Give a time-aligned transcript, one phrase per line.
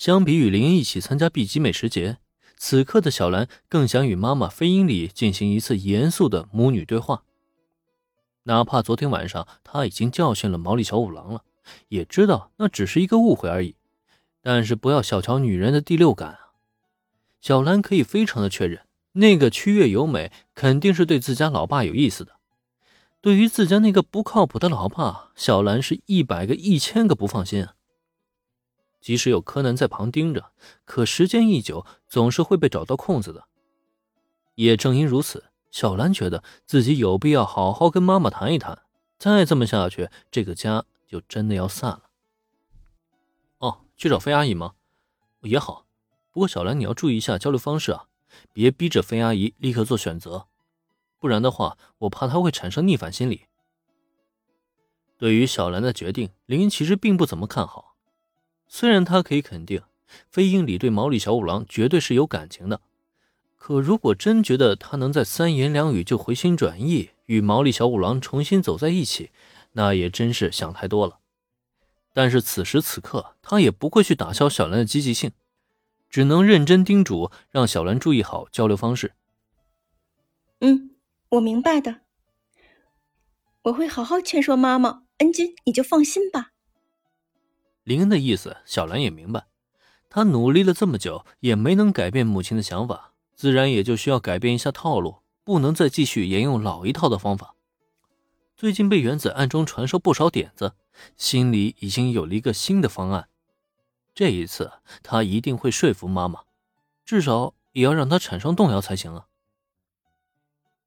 [0.00, 2.16] 相比与林一起参加 B 级美食节，
[2.56, 7.24] 此刻的小兰更想与妈妈飞鹰里进行一次严肃的母女对话。
[8.44, 11.44] 哪怕昨天晚上她已经教训了毛利小五郎了，
[11.88, 13.76] 也知道那只是一个误会而已。
[14.40, 16.38] 但是不要小瞧女人的第六感啊！
[17.42, 18.80] 小兰可以非常的确认，
[19.12, 22.36] 那个区月由美肯定是对自家老爸有意思的。
[23.20, 27.74] 对于自家那个不靠谱的老爸，小兰是一百个一千个不放心啊。
[29.00, 30.52] 即使有柯南在旁盯着，
[30.84, 33.46] 可时间一久，总是会被找到空子的。
[34.56, 38.82] 也正因如此，小兰觉得自己有必要好好跟妈妈谈一谈。
[39.18, 42.10] 再这么下去，这个家就真的要散了。
[43.58, 44.74] 哦，去找飞阿姨吗？
[45.42, 45.86] 也好，
[46.30, 48.06] 不过小兰你要注意一下交流方式啊，
[48.52, 50.46] 别逼着飞阿姨立刻做选择。
[51.18, 53.46] 不然的话，我怕她会产生逆反心理。
[55.18, 57.89] 对于小兰的决定，林其实并不怎么看好。
[58.72, 59.82] 虽然他可以肯定，
[60.30, 62.80] 飞鹰里对毛利小五郎绝对是有感情的，
[63.56, 69.30] 可如果真觉得他能在三言两语就回心转意，与毛利小五郎重新走在一起，
[69.72, 71.18] 那也真是想太多了。
[72.14, 75.32] 但是此时此刻，他也不会去打消小兰的积极性，
[76.08, 79.12] 只能认真叮嘱，让小兰注意好交流方式。
[80.60, 80.86] 嗯。
[81.30, 82.00] 我明白的，
[83.62, 85.04] 我会好好劝说妈妈。
[85.18, 86.50] 恩君，你就放心吧。
[87.90, 89.48] 林恩的意思，小兰也明白。
[90.08, 97.56] 他努力了这么久，也没能改变母亲的想法，自然也就需要改变一下套路，不能再继续沿用老一套的方法。
[98.56, 100.74] 最近被原子暗中传授不少点子，
[101.16, 103.28] 心里已经有了一个新的方案。
[104.14, 104.70] 这一次，
[105.02, 106.42] 他一定会说服妈妈，
[107.04, 109.26] 至少也要让她产生动摇才行啊。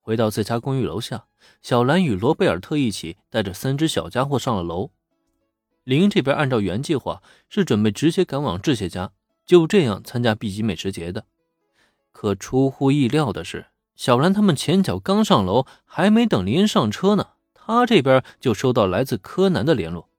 [0.00, 1.26] 回到自家公寓楼下，
[1.62, 4.90] 小兰与罗贝尔特一起带着三只小家伙上了楼。
[5.88, 9.12] 林这边按照原计划是准备直接赶往志谢家，
[9.46, 11.24] 就这样参加 B 级美食节的。
[12.12, 20.10] 可出乎意料的是，小兰他们前脚刚上楼，还没等林上车呢，他这边就收到来自柯南的联络。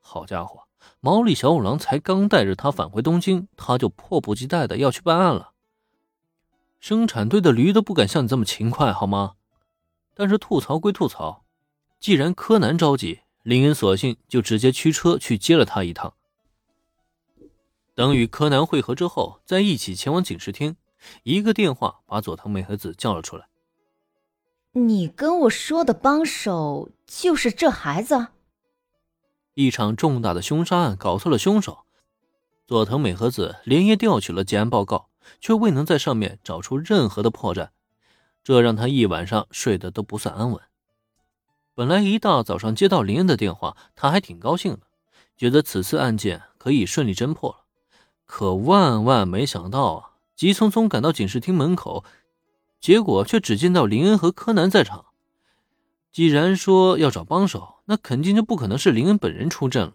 [0.00, 0.64] 好家伙，
[0.98, 5.52] 毛利小五郎才刚带着他返回东京，他就迫不及待的要去办案了。
[6.80, 9.34] 生产队的驴都不敢像你这么勤快，好吗？
[10.16, 11.44] 但是吐槽归吐槽，
[12.00, 16.14] 既然柯南着急，林恩索性就直接驱车去接了他一趟。
[17.94, 20.76] 等与柯南会合之后，再一起前往警视厅，
[21.22, 23.48] 一个电话把佐藤美和子叫了出来。
[24.72, 28.28] 你跟我说的帮手就是这孩子？
[29.54, 31.84] 一场重大的凶杀案搞错了凶手，
[32.66, 35.08] 佐藤美和子连夜调取了结案报告。
[35.42, 37.68] 却未能在上面找出任何的破绽，
[38.42, 40.62] 这让他一晚上睡得都不算安稳。
[41.78, 44.80] 本来一大早上接到林恩的电话，他还挺高兴的，
[45.36, 47.58] 觉得此次案件可以顺利侦破了。
[48.26, 52.02] 可万万没想到啊，急匆匆赶到警视厅门口，
[52.80, 55.04] 结果却只见到林恩和柯南在场。
[56.10, 59.94] 既然说要找帮手，那肯定就不可能是林恩本人出阵了。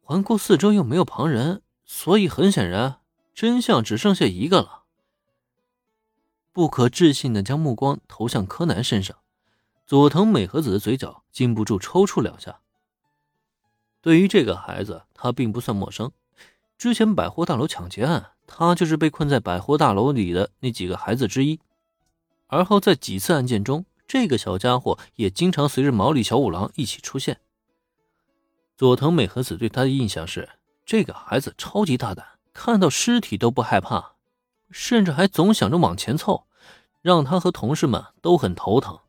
[0.00, 3.00] 环顾四周又没有旁人，所以很显然。
[3.34, 4.84] 真相只剩下一个了。
[6.52, 9.16] 不可置信的将目光投向柯南身上，
[9.90, 12.60] 佐藤美和子的嘴角禁不住抽搐两下。
[14.00, 16.12] 对于这个孩子，他并不算陌生。
[16.78, 21.58] 之前百货大楼抢劫案，他就是被困在百货大楼里的那几个孩子之一。
[22.46, 27.40] 而后在几次案件中，这个小家伙也经常随着毛利小五郎一起出现。
[28.76, 30.50] 佐藤美和子对他的印象是，
[30.86, 32.38] 这个孩子超级大胆。
[32.52, 34.12] 看到尸体都不害怕，
[34.70, 36.46] 甚至还总想着往前凑，
[37.02, 39.00] 让他和同事们都很头疼。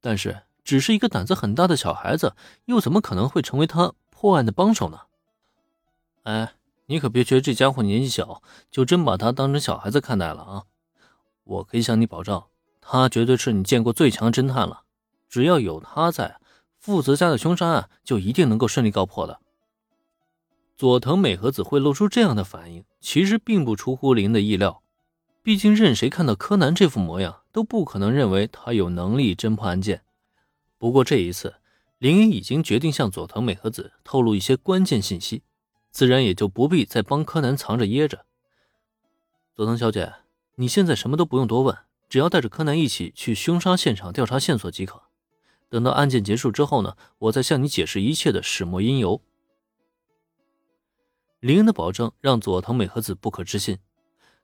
[0.00, 2.34] 但是，只是一个胆子很大的小孩子，
[2.64, 5.00] 又怎么可能会成为他破案的帮手呢？
[6.24, 6.54] 哎，
[6.86, 10.64] 你可别觉得这家伙年纪小，就真把他当成小孩子看待了啊！
[11.44, 12.42] 我可以向你保证，
[12.80, 14.82] 他绝对是你见过最强侦探了。
[15.28, 16.40] 只要有他在，
[16.78, 19.40] 负责家的凶杀案就一定能够顺利告破的。
[20.76, 24.82] 佐藤美和子会露出这样的反应，其实并不出乎林的意料。
[25.42, 30.02] 毕竟任谁看到柯南这副模样，都不可能认为他有能力侦破案件。
[30.76, 31.54] 不过这一次，
[31.96, 35.42] 林已经决定向佐藤美和子透露一些关键信息，
[35.90, 38.26] 自然也就不必再帮柯南藏着掖着。
[39.54, 40.16] 佐藤小姐，
[40.56, 41.74] 你现在什么都不用多问，
[42.10, 45.04] 只要带着柯南一起去凶杀现场调查线索即可。
[45.70, 49.22] 等到案件结束之后呢，我再向你解释一切的始末因由。
[51.40, 53.78] 林恩的保证让佐藤美和子不可置信，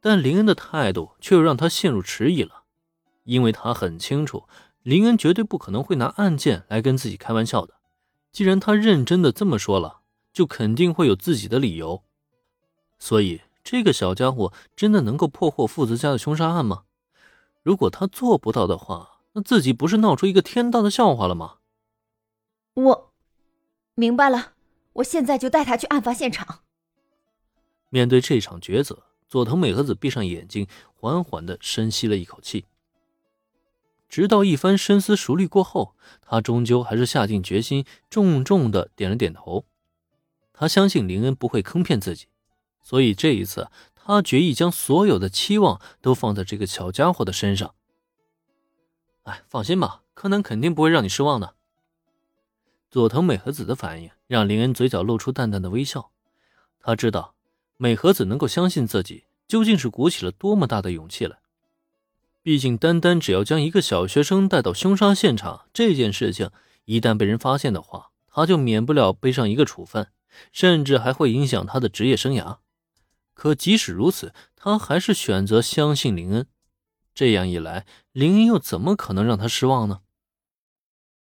[0.00, 2.55] 但林恩的态度却又让他陷入迟疑了，
[3.26, 4.48] 因为他很清楚
[4.82, 7.74] 林恩绝对不可能会拿案件来跟自己开玩笑的。
[8.32, 10.00] 既然他认真的这么说了，
[10.32, 12.02] 就肯定会有自己的理由。
[12.98, 16.84] 所以，这个小家伙真的能够破获父子家的凶杀案吗？
[17.62, 21.56] 如果他做不到的话，那自己不是闹出一个天大的笑话了吗？
[22.74, 23.12] 我
[23.94, 24.52] 明白了，
[24.94, 26.60] 我现在就带他去案发现场。
[27.88, 32.66] 面对这场抉择，佐藤美和子闭上眼睛，缓缓的深吸了一口气。
[34.08, 39.64] 直到一番深思熟虑过后，他终究还是下定决心，重重的点了点头。
[40.52, 42.26] 他相信林恩不会坑骗自己，
[42.82, 47.74] 所以这一次，他决意将所有的期望都放在这个小家伙的身上。
[49.24, 51.54] 哎，放心吧，柯南肯定不会让你失望的。
[52.88, 56.10] 佐藤美和子的反应让林恩嘴角露出淡淡的微笑，
[56.80, 57.34] 他知道
[57.76, 61.36] 美和子能够相信自己，究竟是鼓起了多么大的勇气来。
[62.46, 66.52] 毕竟，单单只要将一个小学生带到凶杀现场这件事情，
[66.84, 70.06] 一旦被人发现的话，他就免不了背上一个处分，
[70.52, 72.58] 甚至还会影响他的职业生涯。
[73.34, 76.46] 可即使如此，他还是选择相信林恩。
[77.12, 80.02] 这样一来，林恩又怎么可能让他失望呢？